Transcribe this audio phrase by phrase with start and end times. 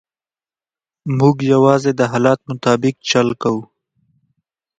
[1.17, 3.63] موږ یوازې د حالت مطابق چل کوو.